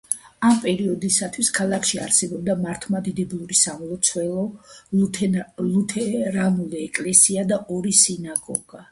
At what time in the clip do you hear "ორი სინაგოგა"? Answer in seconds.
7.77-8.83